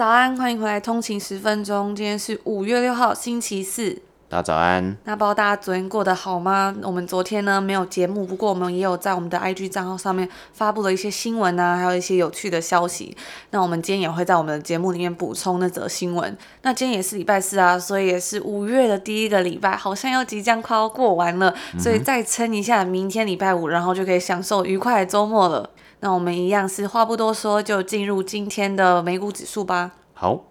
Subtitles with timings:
[0.00, 1.94] 早安，欢迎回来通勤十分钟。
[1.94, 4.00] 今天是五月六号，星期四。
[4.30, 4.96] 大家早安。
[5.04, 6.74] 那不知道大家昨天过得好吗？
[6.84, 13.14] 我们昨天呢没有节目，不过我们也有在我们的 IG 账号上面发布了一些新闻啊，还有一些有趣的消息。
[13.50, 16.34] 那我们今天也会在我们的节目里面补充那则新闻。
[16.62, 25.68] 那今天也是礼拜四啊，所以也是五月的第一个礼拜，好像要即将快要过完了，所以再撑一下，明天礼拜五，然后就可以享受愉快的周末了。
[26.02, 29.92] 那我们一样是话不多说，就进入今天的美股指数吧。
[30.14, 30.44] 好。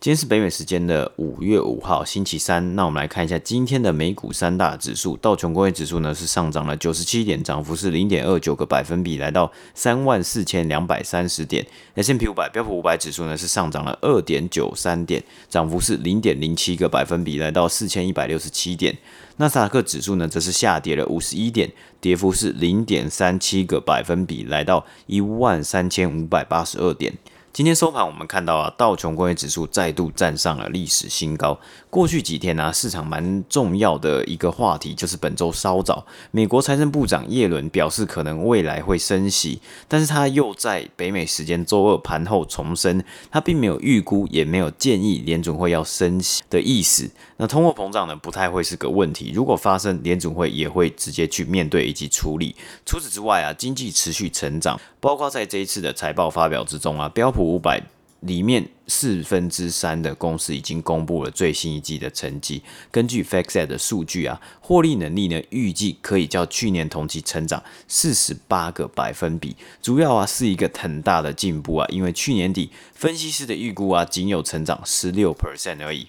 [0.00, 2.76] 今天是北美时间的五月五号，星期三。
[2.76, 5.16] 那我们来看一下今天的美股三大指数。
[5.16, 11.66] 道琼工业指数呢是上涨了九十七点，涨幅是零点二九个百分比，来到三万四千两百三十点。
[11.94, 18.96] S&P 五百标普五百指数呢是上涨了二点九三点，涨幅是零点零七个百分比，来到四千一百六十七点。
[19.36, 27.12] 纳斯达克指数呢则是下跌了五十一点，跌幅是零点三七个百分比，来到一万三千五百八十二点。
[27.54, 31.56] 今天收盘，我们看到啊，道琼工业指数再度站上了历史新高。
[31.88, 47.08] 过去几天呢、市场蛮重要的一个话题就是本周稍早，美国财政部长耶伦表示可能未来会升息，但是他又在北美时间周二盘后重申，他并没有预估，也没有建议联准会要升息的意思。
[47.36, 52.56] 那通货膨胀呢，不太会是个问题，如果发生，联准会也会直接去面对以及处理。
[52.84, 57.82] 除此之外啊，经济持续成长，包括在这一次的财报发表之中啊，标普五百
[58.20, 62.62] 里面四分之三的公司已经公布了最新一季的成绩。
[62.90, 69.54] 根据 FactSet 的数据啊，获利能力呢预计可以较去年同期成长四十八个百分比。
[69.82, 76.08] 主要啊是一个很大的进步啊，因为去年底分析师的预估啊仅有成长十六 percent 而已。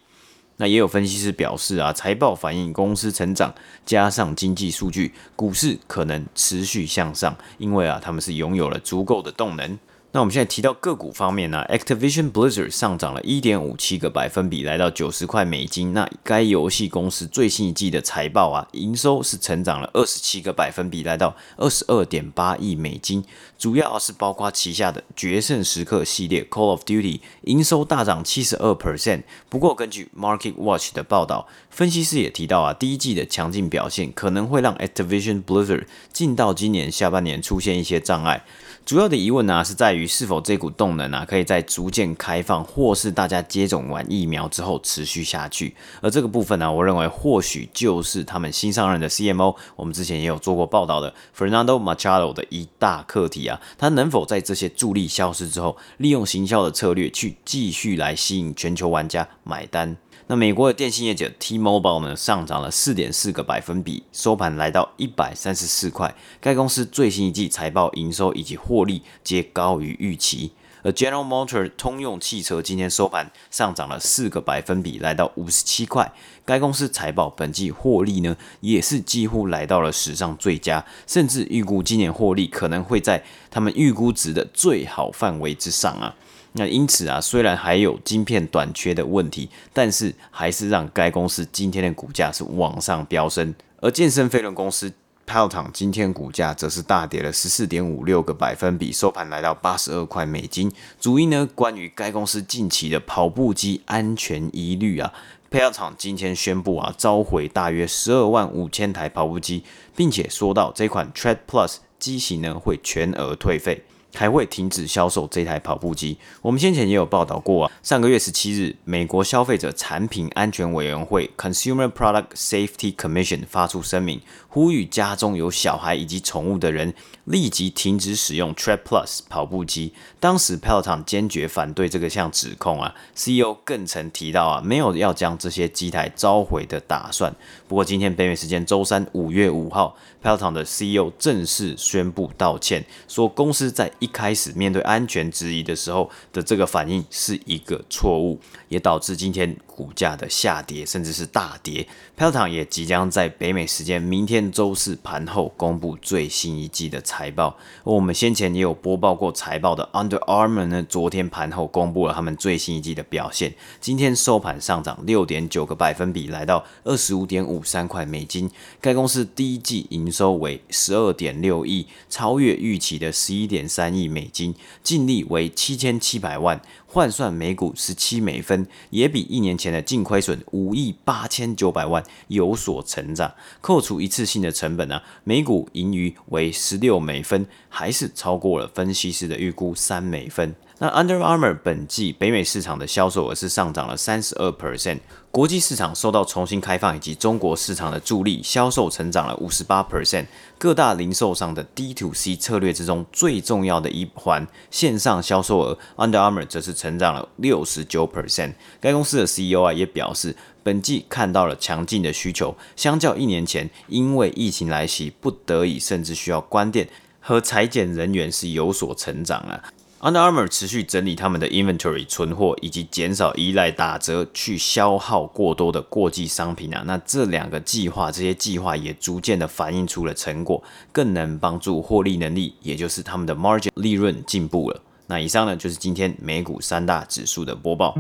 [0.58, 3.54] 那也有分析师表示啊，财报反映公司成长，
[3.86, 9.78] 加上经济数据，股市可能持续向上，因为啊他们是拥有了足够的动能。
[10.16, 15.92] 那我们现在提到个股方面呢，Activision Blizzard 上涨了一点五七个百分比，来到九十块美金。
[15.92, 23.26] 那该游戏公司最新一季的财报啊，营收是成长了二十七个百分比，来到二十二点八亿美金。
[23.58, 29.24] 主要是包括旗下的《决胜时刻》系列 Call of Duty，营收大涨七十二 percent。
[29.50, 38.46] 不过根据 Market Watch 的报道，分析师也提到啊，第一季的强劲表现可能会让 Activision Blizzard 进到今年下半年出现一些障碍。
[38.86, 45.76] 主要的疑问呢、是在于是否这股动能啊，可以在逐渐开放，或是大家接种完疫苗之后持续下去。
[46.02, 59.98] 而这个部分呢、我认为或许就是他们新上任的 CMO，我们之前也有做过报道的 Fernando Machado 的一大课题啊，他能否在这些助力消失之后，利用行销的策略去继续来吸引全球玩家买单？
[60.28, 66.16] 那美国的电信业者 T-Mobile 呢，上涨了四点四个百分比，收盘来到一百三十四块。
[66.42, 70.52] 该公司最新一季财报营收以及获利皆高于预期。
[70.82, 76.12] 而 General Motors 通用汽车今天收盘上涨了四个百分比，来到五十七块。
[76.44, 86.16] 该公司财报本季获利呢，也是几乎来到了史上最佳，甚至预估今年获利可能会在他们预估值的最好范围之上啊。
[86.58, 93.54] 那因此啊，虽然还有晶片短缺的问题，但是还是让该公司今天的股价是往上飙升。
[93.82, 94.94] 而健身飞轮公司
[95.28, 100.72] Peloton 今天股价则是大跌了十四点五六个百分比，收盘来到八十二块美金。
[100.98, 105.14] 主因呢，关于该公司近期的跑步机安全疑虑啊
[105.52, 113.84] ，Peloton 今天宣布啊，召回大约十二万五千台跑步机，并且说到这款 Tread Plus 机型呢会全额退费。
[114.16, 116.18] 还会停止销售这台跑步机。
[116.42, 124.22] 我们先前也有报道过啊，上个月十七日，美国消费者产品安全委员会 （Consumer Product Safety Commission） 发出声明，
[124.56, 126.94] 呼吁家中有小孩以及宠物的人
[127.26, 129.92] 立即停止使用 Tread Plus 跑步机。
[130.18, 137.36] 当时 Peloton 坚决反对这个项指控啊，CEO 更曾提到啊，没有要将这些机台召回的打算。
[137.68, 151.86] 不过今天北美时间周三五月五号，Peloton 的 CEO 正式宣布道歉，说公司在一开始面对安全质疑的时候的这个反应是一个错误，也导致今天股价的下跌，甚至是大跌。
[152.18, 157.56] Peloton 也即将在北美时间明天周四盘后公布最新一季的财报。
[157.84, 163.54] 而我们先前也有播报过财报的 Under Armour 呢，昨天盘后公布了他们最新一季的表现。
[163.80, 168.50] 今天收盘上涨六点九个百分比，来到二十五点五三块美金。
[168.82, 176.62] 该公司第一季营收为十二点六亿，超越预期的十一点三亿美金，净利为七千七百万。
[176.96, 183.34] 换算每股十七美分，也比一年前的净亏损五亿八千九百万有所成长。
[183.60, 190.56] 扣除一次性的成本呢、每股盈余为十六美分，还是超过了分析师的预估三美分。
[190.80, 195.00] 那 Under Armour 本季北美市场的销售额是上涨了三十二 percent，
[195.36, 200.28] 国际市场受到重新开放以及中国市场的助力，销售成长了五十八 percent。
[200.58, 208.54] 各大零售商的 D to C 策略之中最重要的一环线上销售额，Under Armour 则是成长了六十九 percent。
[208.80, 210.34] 该公司的 CEO 啊也表示，
[210.64, 216.88] 本季看到了强劲的需求，相较一年前因为疫情来袭不得已甚至需要关店
[217.20, 219.62] 和裁减人员是有所成长啊。
[220.06, 226.84] Under Armour 持续整理他们的 inventory 存货，以及减少依赖打折去消耗过多的过季商品啊。
[226.86, 234.80] 那这两个计划，这些计划也逐渐的反映出了成果，更能帮助获利能力，也就是他们的 margin 利润进步了。
[235.08, 237.96] 那以上呢，就是今天美股三大指数的播报。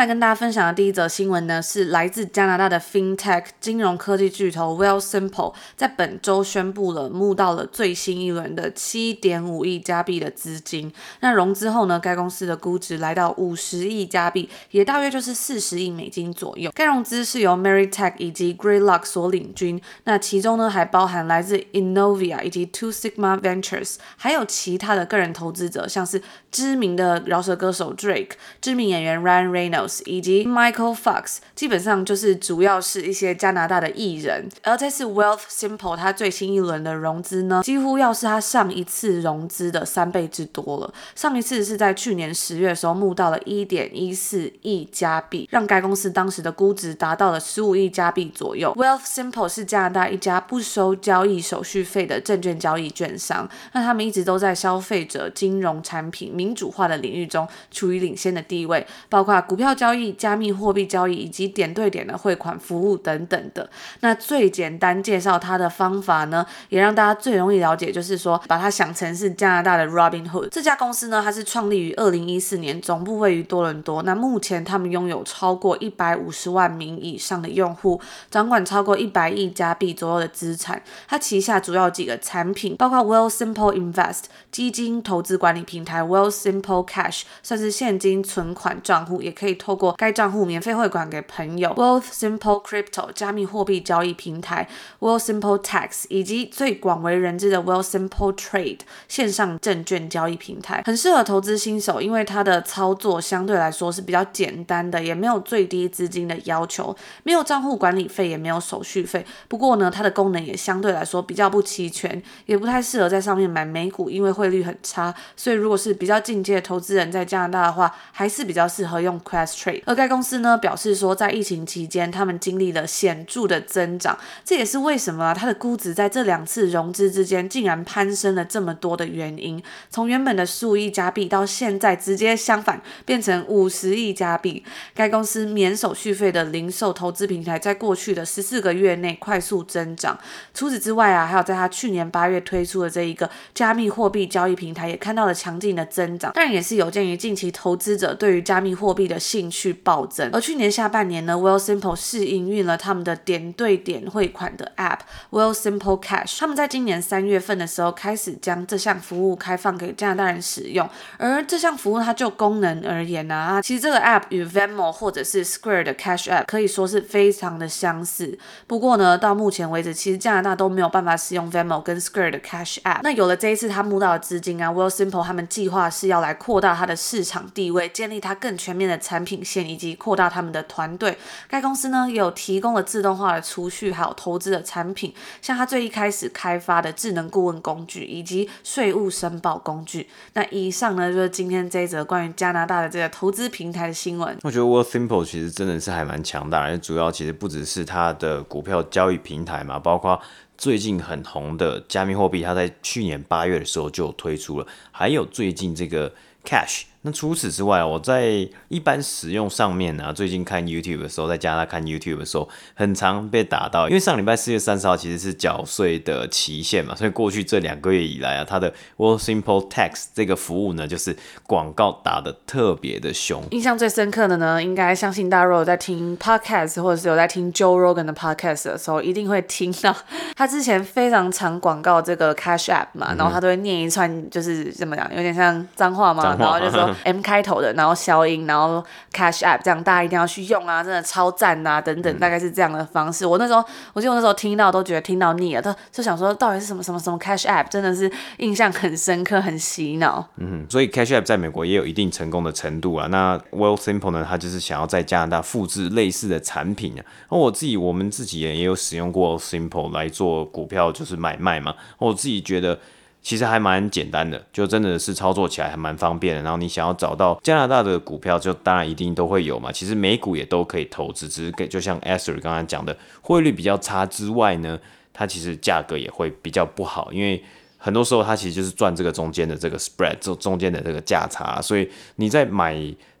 [0.00, 10.90] 来跟大家分享的第一则新闻呢，是来自加拿大的 FinTech 金融科技巨头 Wealthsimple 在本周宣布了募到了最新一轮的七点五亿加币的资金。
[11.20, 16.70] 那融资后呢，该公司的估值来到五十亿加币，也大约就是四十亿美金左右。
[16.74, 30.00] 该融资是由 Meritech 以及 Greylock 所领军，那其中呢还包含来自 Innovia 以及 Two Sigma Ventures，还有其他的个人投资者，像是知名的饶舌歌手 Drake、知名演员 Ryan Reynolds。
[30.06, 34.48] 以及 Michael Fox，基本上就是主要是一些加拿大的艺人。
[34.62, 40.92] 而这次 Wealthsimple 它最新一轮的融资呢，几乎要是它上一次融资的三倍之多了。
[41.14, 48.72] 上一次是在去年十月的时候募到了一点一四亿加币，让该公司当时的估值达到了十五亿加币左右。
[48.74, 63.68] Wealthsimple 是加拿大一家不收交易手续费的证券交易券商，那他们一直都在消费者金融产品民主化的领域中处于领先的地位，包括股票交易、加密货币交易以及点对点的汇款服务等等的。
[64.00, 70.48] 那最简单介绍它的方法呢，也让大家最容易了解，就是说把它想成是加拿大的 Robinhood。
[70.48, 74.02] 这家公司呢，它是创立于二零一四年，总部位于多伦多。
[74.04, 78.00] 那目前他们拥有超过一百五十万名以上的用户，
[78.30, 80.82] 掌管超过一百亿加币左右的资产。
[81.06, 89.50] 它旗下主要几个产品，包括 Well Simple Invest 基金投资管理平台 Well Simple Cash 算是现金存款账户，也可以。
[89.60, 94.68] 透过该账户免费汇款给朋友，Wealthsimple Crypto 加密货币交易平台
[95.00, 98.78] ，Wealthsimple Tax 以及最广为人知的 Wealthsimple Trade
[99.08, 109.26] 线上证券交易平台，很适合投资新手，因为它的操作相对来说是比较简单的，也没有最低资金的要求，没有账户管理费，也没有手续费。
[109.48, 115.12] 不过呢，它的功能也相对来说比较不齐全，也不太适合在上面买美股，因为汇率很差。
[115.36, 129.62] 所以如果是比较进阶的投资人在加拿大的话，还是比较适合用 Quest Trade 而该公司呢表示说，在疫情期间，他们经历了显著的增长，这也是为什么它的估值在这两次融资之间竟然攀升了这么多的原因。
[129.88, 134.62] 从原本的十五亿加币到现在直接相反，变成五十亿加币。
[134.94, 140.18] 该公司免手续费的零售投资平台，在过去的十四个月内快速增长。
[140.52, 146.32] 除此之外啊，还有在它去年八月推出的这一个加密货币交易平台，也看到了强劲的增长。
[146.32, 155.00] 当然，也是有鉴于近期投资者对于加密货币的兴趣暴增，而去年下半年呢，Well Simple 试营运了他们的点对点汇款的 App
[155.30, 156.38] Well Simple Cash。
[156.38, 160.88] 他们在今年三月份的时候开始将这项服务开放给加拿大人使用。
[161.18, 168.38] 而这项服务它就功能而言呢，啊，其实这个 App 与 Venmo 或者是 Square 的 Cash App 可以说是非常的相似。
[168.66, 173.00] 不过呢，到目前为止，其实加拿大都没有办法使用 Venmo 跟 Square 的 Cash App。
[173.02, 181.18] 那有了这一次他募到的资金啊，Well Simple 他们计划是要来扩大它的市场地位，建立它更全面的产品线以及扩大他们的团队。
[181.46, 190.08] 该公司呢也有提供了自动化的储蓄，还有投资的产品，像它最一开始开发的智能顾问工具以及税务申报工具。
[190.32, 194.38] 那以上呢就是今天这一则关于加拿大的这个投资平台的新闻。
[194.42, 200.18] 我觉得 Wealthsimple 其实真的是还蛮强大的，主要其实不只是它的股票交易平台嘛，包括
[200.60, 206.12] 最近很红的加密货币，它在去年八月的时候就推出了，还有最近这个
[206.44, 206.82] Cash。
[207.02, 221.16] 那除此之外，我在一般使用上面呢、啊，最近看 YouTube 的时候，在加拿大看 YouTube 的时候，很常被打到，因为上礼拜四月三十号其实是缴税的期限嘛，所以过去这两个月以来啊，它的 Wealthsimple Tax 这个服务呢，就是
[221.46, 223.42] 广告打的特别的凶。
[223.52, 229.96] 印象最深刻的呢，应该相信大家如果在听 Podcast 或者是有在听 Joe Rogan 的 Podcast 的时候，一定会听到
[230.36, 236.89] 他之前非常常广告这个 Cash App 嘛，然后他都会念一串，就是怎么讲，有点像脏话嘛，然后就说。
[237.04, 243.24] M 开头的，然后消音，然后 Cash App，这样大家一定要去用啊，真的超赞啊，等等，大概是这样的方式。
[243.24, 250.26] 嗯、我那时候，我记得我那时候听到都觉得听到腻了，都就想说到底是什么什么什么 Cash App，真的是印象很深刻，很洗脑。
[250.36, 253.06] 嗯，所以 Cash App 在美国也有一定成功的程度啊。
[253.08, 257.04] 那 Wealthsimple 呢，它就是想要在加拿大复制类似的产品啊。
[257.30, 261.74] 那我自己，我们自己也也有使用过 Wealthsimple 来做股票就是买卖嘛。
[261.98, 262.78] 我自己觉得。
[263.22, 266.42] 其实还蛮简单的，就真的是操作起来还蛮方便的。
[266.42, 269.70] 然后你想要找到加拿大的股票，就当然一定都会有嘛。
[269.70, 274.78] 其实美股也都可以投资，只是给就像 Esther 刚刚讲的，汇率比较差之外呢，
[275.12, 277.44] 它其实价格也会比较不好，因为
[277.76, 281.60] 很多时候它其实就是赚这个中间的这个 spread，中中间的这个价差。
[281.60, 281.86] 所以
[282.16, 282.74] 你在买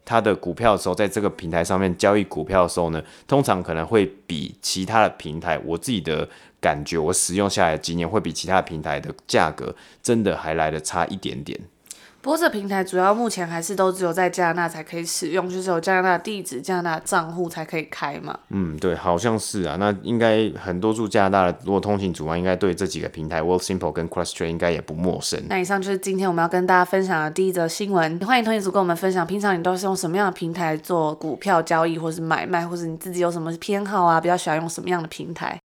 [0.06, 6.26] 它的股票的时候，在这个平台上面交易股票的时候呢，通常可能会比其他的平台，我自己的。
[6.60, 11.58] 感觉我使用下来几年会比其他平台的价格真的还来的差一点点。
[12.22, 18.38] 不过这平台主要目前还是都只有在加拿大才可以使用，就是有加拿大地址、加拿大账户才可以开嘛。
[18.50, 19.76] 嗯，对，好像是啊。
[19.80, 25.42] 那应该很多住加拿大的如果通勤族啊，应该对这几个平台 Wealthsimple 跟 Questrade 应该也不陌生。
[25.48, 28.18] 那以上就是今天我们要跟大家分享的第一则新闻。
[28.26, 34.20] 欢迎通勤族跟我们分享，平常你都是用什么样的平台做股票交易，或是买卖，或者你自己有什么偏好啊？
[34.20, 35.58] 比较喜欢用什么样的平台？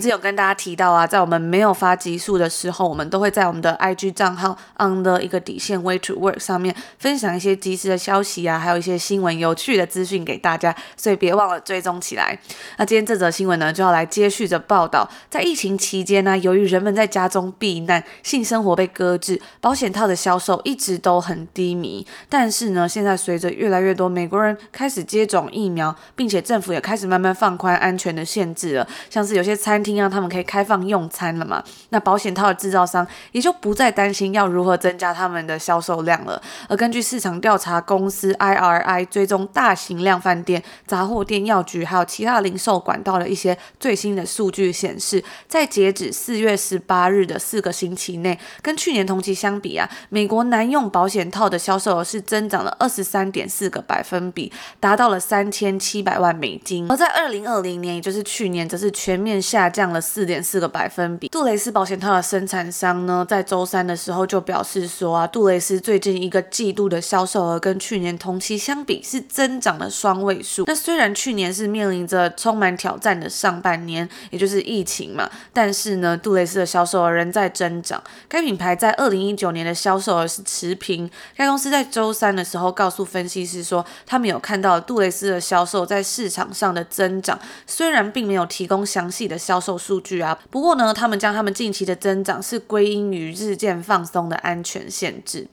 [0.00, 12.38] 是有跟大家提到啊，在我们没有发集数的时候，我们都会在我们的 IG 账号 on 的一个底线 way to work 上面分享一些即时的消息啊，还有一些新闻有趣的资讯给大家，所以别忘了追踪起来。
[12.78, 22.06] 那今天这则新闻呢，就要来接续着报道，在疫情期间呢，由于人们在家中避难，性生活被搁置，保险套的销售一直都很低迷。
[22.28, 29.89] 但是呢，现在随着越来越多美国人开始接种疫苗，并且政府也开始慢慢放宽安全的限制了，像是有些餐厅。
[29.96, 31.62] 让他们可以开放用餐了嘛？
[31.90, 36.40] 那保险套的制造商也就不再担心要如何增加他们的销售量了。
[36.68, 56.86] 而根据市场调查公司 IRI 追踪大型量饭店、杂货店、药局还有其他零售管道的一些最新的数据显示，在截止四月十八日的四个星期内，跟去年同期相比啊，美国男用保险套的销售额是增长了二十三点四个百分比，达到了三千七百万美金。
[56.90, 59.79] 而在二零二零年，也就是去年，则是全面下降。
[59.80, 61.26] 降了四点四个百分比。
[61.28, 70.64] 杜蕾斯保险套的生产商呢，在周三的时候就表示说啊，杜蕾斯最近一个季度的销售额跟去年同期相比是增长了双位数。
[70.66, 78.02] 那虽然去年是面临着充满挑战的上半年，也就是疫情嘛，但是呢，杜蕾斯的销售额仍在增长。
[78.28, 81.10] 该品牌在二零一九年的销售额是持平。
[81.34, 89.69] 该公司在周三的时候告诉分析师说，他们有看到杜蕾斯的销售在市场上的增长，虽然并没有提供详细的销售。
[89.76, 95.46] 数据啊，不过呢，他们将他们近期的增长是归因于日渐放松的安全限制。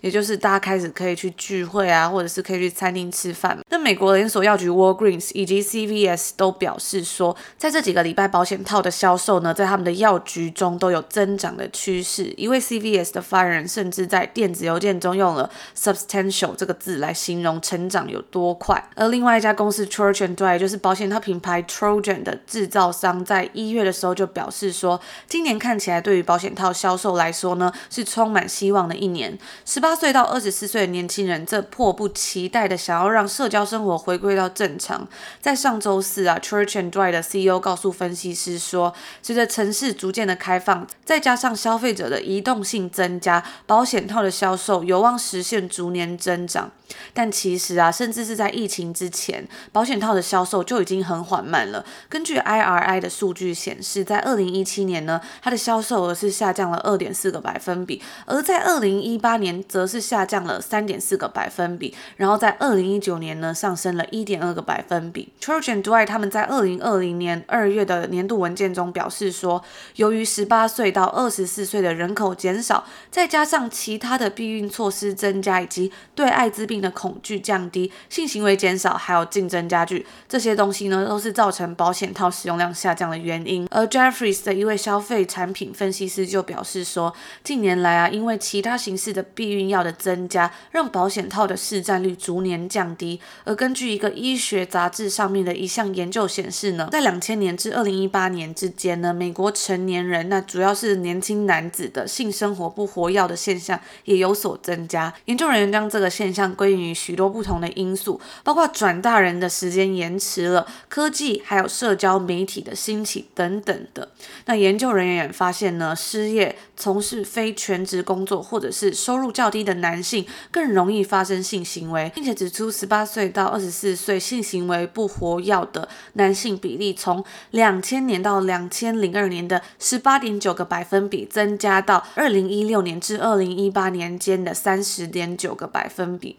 [0.00, 3.56] 也就是大家开始可以去聚会啊，或者是可以去餐厅吃饭。
[3.68, 12.34] 那美国连锁药局 Walgreens 以及 CVS 都表示说，在这几个礼拜保险套的销售呢，在他们的药局中都有增长的趋势。
[12.36, 15.48] 一位 CVS 的发言人甚至在电子邮件中用了
[15.78, 18.90] substantial 这个字来形容成长有多快。
[18.96, 29.38] 而另外一家公司 Trojan 对，Dry, 就是保险套品牌 Trojan 的制造商，在一一月的时候就表示说，今年看起来对于保险套销售来说呢，是充满希望的一年。
[29.64, 29.92] 十八。
[30.02, 35.06] 岁到二十四岁的年轻人，这迫不及待的想要让社交生活回归到正常。
[35.40, 38.92] 在上周四啊，Church and Dwight 的 CEO 告诉分析师说，
[39.22, 46.72] 随着城市逐渐的开放，再加上消费者的移动性增加，保险套的销售有望实现逐年增长。
[47.14, 51.84] 但其实啊，甚至是在疫情之前，保险套的销售就已经很缓慢了。
[52.08, 65.32] 根据 IRI 的数据显示，在二零一七年呢，它的销售额是下降了二点四个百分比，而在二零一八年则是下降了三点四个百分比，然后在二零一九年呢，上升了一点二个百分比。
[65.40, 69.62] Church and Dwight 他们在二零二零年二月的年度文件中表示说，
[69.96, 83.66] 由于十八岁到二十四岁的人口减少，再加上其他的避孕措施增加，以及对艾滋病的恐惧降低，性行为减少，还有竞争加剧，这些东西呢，都是造成保险套使用量下降的原原因。
[83.70, 93.18] 而 Jeffries 的一位消费产品分析师就表示说，近年来啊，因为其他形式的避孕药的增加，让保险套的市占率逐年降低。
[93.44, 105.12] 而根据一个医学杂志上面的一项研究显示呢，在两千年至二零一八年之间呢，美国成年人那主要是年轻男子的性生活不活跃的现象也有所增加。
[105.24, 114.10] 研究人员将这个现象归因于许多不同的因素，包括转大人的时间延迟了、科技还有社交媒体的兴起等等的。
[114.46, 136.36] 那研究人员也发现呢，失业、从事非全职工作或者是收入较低的男性更容易发生性行为，并且指出十八岁到二十四岁性行为不活跃的男性比例从两千年到两千零二年的十八点九个百分比增加到二零一六年至二零一八年间的三十点九个百分比。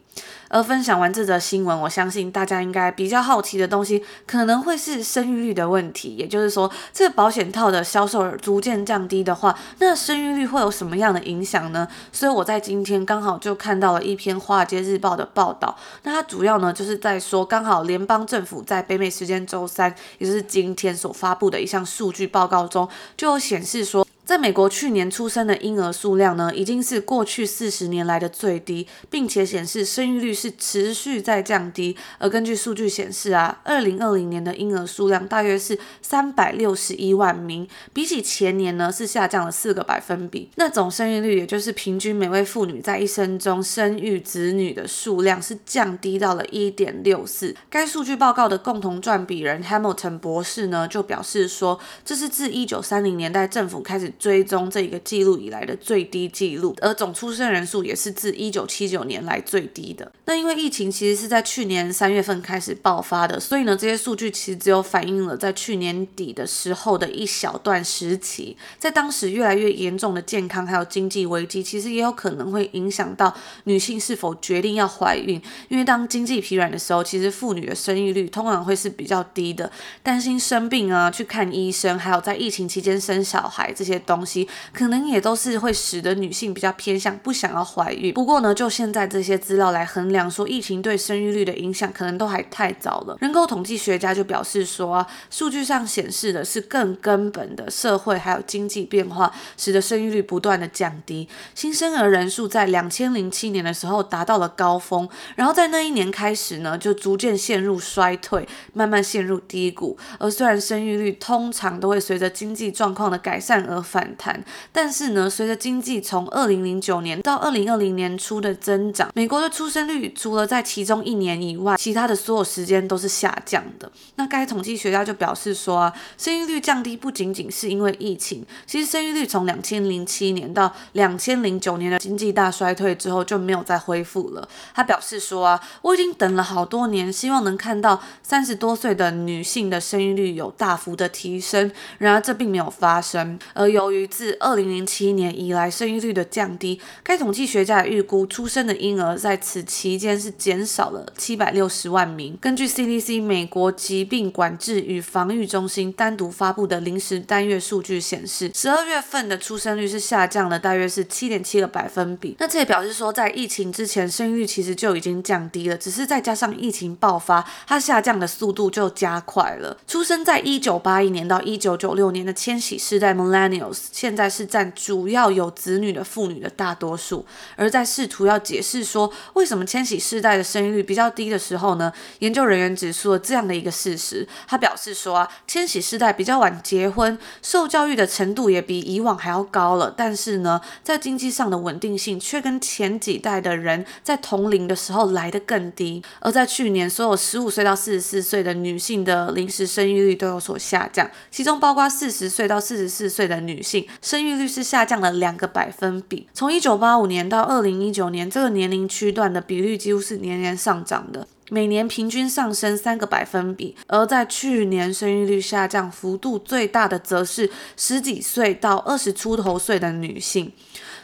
[0.54, 6.10] 而分享完这则新闻，我相信大家应该比较好奇的东西，可能会是生育率的问题。
[6.10, 11.88] 也就是说，这保险套的销售额逐渐降低的话，那生育率会有什么样的影响呢？
[12.12, 15.76] 所以我在今天刚好就看到了一篇《华尔街日报》的报道。
[16.04, 24.06] 那它主要呢就是在说，刚好联邦政府在北美时间周三，也就是今天所发布的一项数据报告中，就有显示说。
[24.25, 31.98] 在美国，去年出生的婴儿数量呢，已经是过去四十年来的最低，并且显示生育率是持续在降低。
[32.20, 40.50] 而根据数据显示啊，二零二零年的婴儿数量大约是三百六十一万名，比起前年呢是下降了四个百分比。
[40.56, 47.53] 那总生育率，也就是平均每位妇女在一生中生育子女的数量是降低到了一点六四。
[47.70, 54.12] 该数据报告的共同撰笔人 Hamilton 博士呢就表示说，这是自一九三零年代政府开始。
[54.20, 60.12] 追踪这一个记录以来的最低记录，而总出生人数也是自一九七九年来最低的。
[60.25, 68.55] 那因为疫情其实是在去年三月份开始爆发的，所以呢，这些数据其实只有反映了在去年底的时候的一小段时期。
[68.77, 75.41] 在当时越来越严重的健康还有经济危机，其实也有可能会影响到女性是否决定要怀孕。
[75.70, 79.72] 因为当经济疲软的时候，其实妇女的生育率通常会是比较低的。
[80.03, 84.03] 担心生病啊，去看医生，还有在疫情期间生小孩这些。
[84.06, 88.13] 东西可能也都是会使得女性比较偏向不想要怀孕。
[88.13, 93.18] 不过呢，就现在这些资料来衡量，说疫情对生育率的影响可能都还太早了。
[93.20, 101.28] 人口统计学家就表示说啊，数据上显示的是更根本的社会还有经济变化，使得生育率不断的降低。
[101.56, 109.98] 新生儿人数在两千零七年的时候达到了高峰，然后在那一年开始呢，就逐渐陷入衰退，慢慢陷入低谷。
[110.20, 123.91] 而虽然生育率通常都会随着经济状况的改善而反弹，但是呢，随着经济从二零零九年到二零二零年初的增长，美国的出生率除了在其中一年以外，其他的所有时间都是下降的。
[124.15, 134.49] 那该统计学家就表示说啊，生育率降低不仅仅是因为疫情，其实生育率从两千零七年到两千零九年的经济大衰退之后就没有再恢复了。
[134.73, 143.83] 他表示说啊，我已经等了好多年，希望能看到三十多岁的女性的生育率有大幅的提升，然而这并没有发生，而有。
[143.84, 152.38] 由于自二零零七年以来生育率的降低，该统计学家预估出生的婴儿在此期间是减少了七百六十万名。
[152.39, 162.38] 根据 CDC 美国疾病管制与防御中心单独发布的临时单月数据显示，十二月份的出生率是下降了大约是七点七个百分比。
[162.39, 169.78] 那这也表示说，在疫情之前生育率其实就已经降低了，只是再加上疫情爆发，它下降的速度就加快了。
[169.86, 173.73] 出生在一九八一年到一九九六年的千禧世代 Millennial。
[173.74, 184.28] 现在是占主要有子女的妇女的大多数，而在试图要解释说为什么千禧世代的生育率比较低的时候呢，研究人员指出了这样的一个事实。
[184.48, 196.04] 他表示说啊，千禧世代比较晚结婚，受教育的程度也比以往还要高了，但是呢，在经济上的稳定性却跟前几代的人在同龄的时候来得更低。
[196.20, 203.62] 而在去年，所有十五岁到四十四岁的女性的临时生育率都有所下降，其中包括四十岁到四十四岁的女。
[203.63, 213.76] 性生育率是下降了两个百分比，从一九八五年到二零一九年，这个年龄区段的比率几乎是年年上涨的，每年平均上升三个百分比。
[213.88, 220.52] 而在去年，生育率下降幅度最大的，则是十几岁到二十出头岁的女性。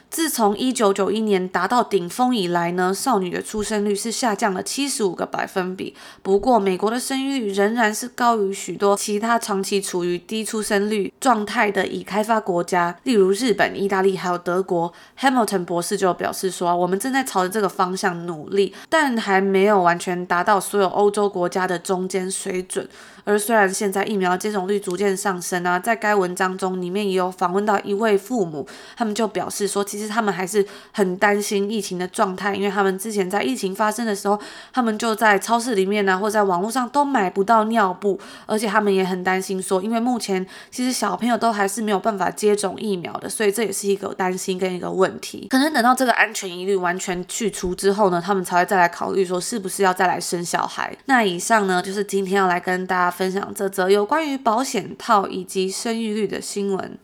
[0.10, 5.95] 自从一九九一年达到顶峰以来呢，少女的出生率是下降了七十五个百分比。
[6.24, 14.91] 不过，美国的生育率仍然是高于许多其他长期处于低出生率状态的已开发国家，例如日本、意大利还有德国。
[15.19, 22.88] Hamilton 博士就表示说，我们正在朝着这个方向努力，但还没有完全达到所有欧洲国家的中间水准。
[23.24, 34.40] 而虽然现在疫苗接种率逐渐上升啊，在该文章中里面也有访问到一位父母，他们就表示说，其实他们还是很担心疫情的状态，因为他们之前在疫情发生的时候，
[34.74, 45.48] 他们就在超市里面呢、或在网络上都买不到尿布，而且他们也很担心说，因为目前其实小朋友都还是没有办法接种疫苗的，所以这也是一个担心跟一个问题。
[45.50, 50.96] 可能等到这个安全疑虑完全去除之后呢，他们才会再来考虑说，是不是要再来生小孩。
[51.06, 57.00] 那以上呢，就是今天要来跟大家分享这则有关于保险套以及生育率的新闻。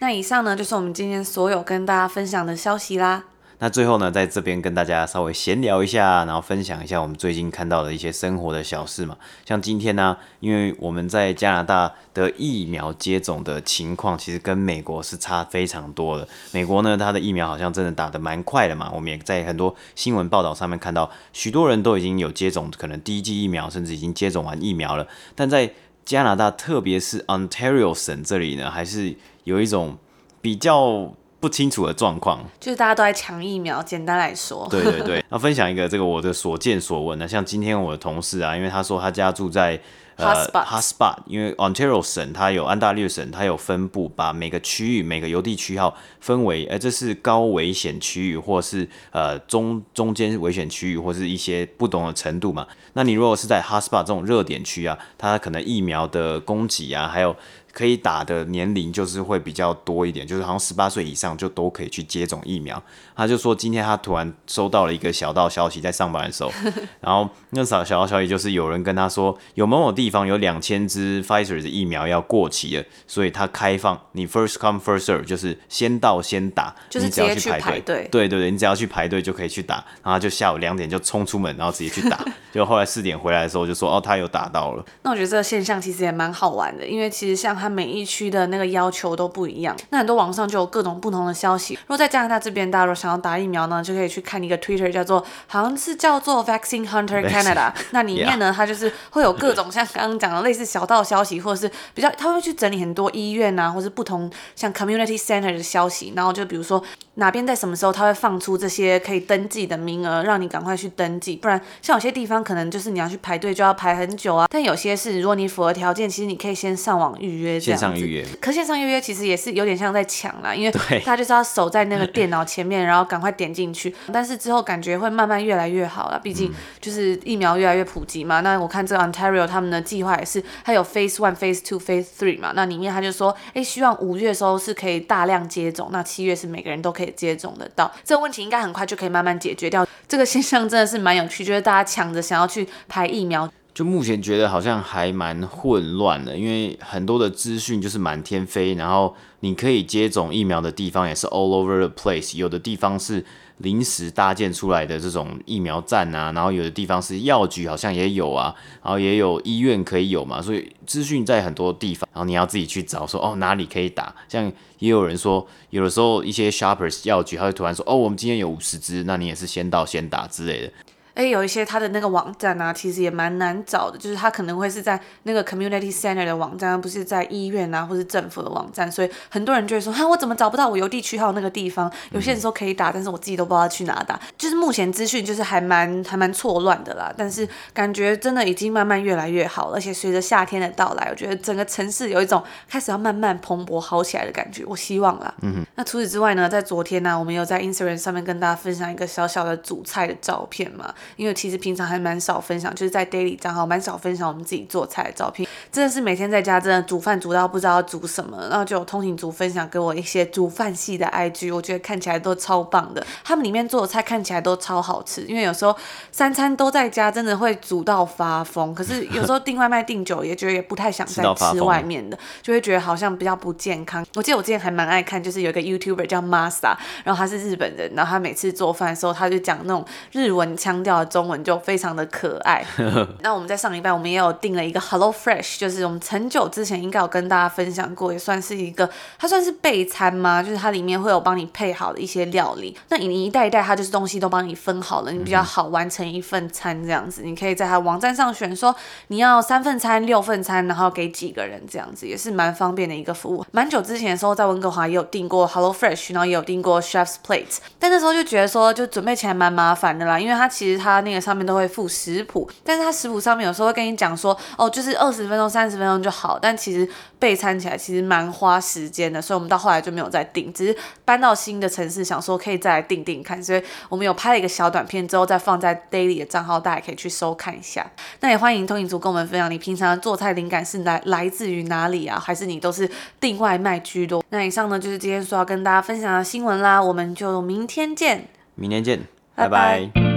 [0.00, 3.24] 那以上呢，就是我们今天所有跟大家分享的消息啦。
[3.62, 9.14] 那最后呢，在这边跟大家稍微闲聊一下，然后分享一下我们最近看到的一些生活的小事嘛。
[9.44, 16.26] 像今天呢，因为我们在加拿大的疫苗接种的情况，其实跟美国是差非常多的。
[16.52, 18.90] 美国呢，它的疫苗好像真的打得蛮快的嘛。
[18.94, 25.06] 我们也在很多新闻报道上面看到，许多人都已经有接种，可能第一剂疫苗，甚至已经接种完疫苗了。
[25.34, 25.70] 但在
[26.06, 29.98] 加拿大，特别是 Ontario 省这里呢，还是有一种
[30.40, 31.12] 比较。
[31.40, 33.82] 不清楚的状况，就是大家都在抢疫苗。
[33.82, 35.24] 简单来说，对对对。
[35.30, 39.80] 那 分享一个这个我的所见所闻呢，像今天我的同事啊，因为他说他家住在
[40.16, 52.66] 呃 Hotspot，因为 Ontario 省它有安大略省，它有分布，把每个区域每个邮递区号分为，呃，这是高危险区域，或是呃中中间危险区域，或是一些不同的程度嘛。
[52.92, 57.34] 那你如果是在 Hotspot 这种热点区啊，它可能疫苗的供给啊，还有。
[57.72, 62.82] 可以打的年龄就是会比较多一点，就是好像十八岁以上就都可以去接种疫苗。
[63.16, 66.50] 他就说今天他突然收到了一个小道消息，在上班的时候，
[67.00, 78.08] 然后那小小道消息就是有人跟他说，有某某地方有两千支 Pfizer 的疫苗要过期了，所以他开放你 first come first serve，就是先到先打，就是直接去排队。
[78.10, 79.84] 对对对，你只要去排队就可以去打。
[80.02, 82.18] 然后就下午两点就冲出门，然后直接去打。
[82.52, 84.84] 就后来四点回来的时候就说哦，他有打到了。
[85.02, 87.59] 那我觉得这个现象其实也蛮好玩的，因为其实像。
[87.60, 91.74] 它每一区的那个要求都不一样，那很多网上就有各种不同的消息。
[91.74, 97.72] 如果在加拿大这边，大家如果想要打疫苗呢，就可以去看一个 Twitter，叫做好像是叫做 Vaccine Hunter Canada。
[97.90, 106.12] 那里面呢，它就是会有各种像刚刚讲的类似小道消息，或者是比较，他会去整理很多医院啊，或是不同像 Community Center 的消息。
[106.16, 106.82] 然后就比如说
[107.14, 111.36] 哪边在什么时候，他会放出这些可以登记的名额，让你赶快去登记。
[111.36, 114.46] 不然像有些地方可能就是你要去排队就要排很久啊。
[114.50, 117.49] 但有些是如果你符合条件，其实你可以先上网预约。
[117.58, 123.94] 线上预约，可线上预约其实也是有点像在抢啦，因为他就是要守在那个电脑前面，然后赶快点进去。
[124.12, 128.40] 但是之后感觉会慢慢越来越好了，毕竟就是疫苗越来越普及嘛。
[128.40, 132.52] 那我看这个 Ontario 他们的计划也是，它有 Phase One、Phase Two、Phase Three 嘛。
[132.54, 137.90] 那里面他就说，哎，希望五月的时候是可以大量接种，那七月是每个人都可以接种得到。
[138.04, 139.86] 这个问题应该很快就可以慢慢解决掉。
[140.08, 143.48] 这个现象真的是蛮有趣，就是大家抢着想要去排疫苗。
[143.80, 153.24] 就目前觉得好像还蛮混乱的，因为很多的资讯就是满天飞，然后你可以接种疫苗的地方也是 all over the place，有的地方是
[153.56, 164.44] 临时搭建出来的这种疫苗站啊，然后有的地方是药局好像也有啊，然后也有医院可以有嘛，所以资讯在很多地方，然后你要自己去找说哦哪里可以打，像
[164.80, 170.72] 也有人说有的时候一些 shoppers 药局他会突然说哦我们今天有五十支，那你也是先到先打之类的。
[171.14, 181.90] 哎，有一些他的那个网站啊，其实也蛮难找的，就是他可能会是在那个 community center 的网站，而不是在医院啊，或是政府的网站，所以很多人就会说，哈，我怎么找不到我邮递区号那个地方？
[182.12, 184.18] 有些人说可以打，但是我自己都不知道去哪打。
[184.38, 195.34] 就是目前资讯就是还蛮还蛮错乱的啦，但是感觉真的已经慢慢越来越好，而且随着夏天的到来，我觉得整个城市有一种开始要慢慢蓬勃好起来的感觉，我希望啦。
[195.42, 195.66] 嗯哼。
[195.74, 200.94] 那除此之外呢，在昨天呢、啊，我们有在 Instagram 上面跟大家分享一个小小的主菜的照片嘛。
[201.16, 205.48] 因为其实平常还蛮少分享，就是在 daily 账号蛮少分享我们自己做菜的照片。
[205.70, 213.06] 真的是每天在家真的煮饭煮到不知道要煮什么，然后就有通勤族分享给我一些煮饭系的 IG，我觉得看起来都超棒的。
[213.22, 215.76] 他们里面做的菜看起来都超好吃，因为有时候
[216.10, 218.74] 三餐都在家，真的会煮到发疯。
[218.74, 224.04] 可是有时候订外卖订久，也觉得也不太想再吃外面的，就会觉得好像比较不健康。
[224.16, 232.64] 我记得我之前还蛮爱看，就是有一个 YouTuber 叫 Masa，然后他是日本人，然后他每次做饭的时候，他就讲那种日文腔调调的中文就非常的可爱。
[233.22, 240.42] 那我们在上礼拜我们也有订了一个 Hello Fresh，就是我们很久之前应该有跟大家分享过，也算是一个它算是备餐吗？
[240.42, 242.76] 就是它里面会有帮你配好的一些料理。
[242.88, 247.22] 那你一袋一袋，它就是东西都帮你分好了，你比较好完成一份餐这样子。
[247.22, 248.74] 你可以在它网站上选说
[249.08, 253.44] 你要三份餐、六份餐，然后给几个人这样子，也是蛮方便的一个服务。
[253.52, 266.88] 蛮久之前的时候在温哥华也有订过 Hello Fresh，然后也有订过 Chef's Plate，但那时候就觉得说就准备起来蛮麻烦的啦，因为它其实它那个上面都会附食谱，但是它食谱上面有时候会跟你讲说哦，就是二十分钟、三十分钟就好，但其实
[267.18, 277.86] 备餐起来其实蛮花时间的，所以我们到后来就没有再订，只是搬到新的城市，想说可以再来订订看，所以我们有拍了一个小短片之后再放在 Daily 的账号，大家可以去收看一下。
[278.20, 282.18] 那也欢迎通勤族跟我们分享，你平常做菜灵感是来来自于哪里啊？
[282.18, 282.90] 还是你都是
[283.20, 284.24] 订外卖居多？
[284.30, 289.00] 那以上呢就是今天说要跟大家分享的新闻啦，我们就明天见，明天见，
[289.34, 289.90] 拜拜。
[289.94, 290.09] 拜拜。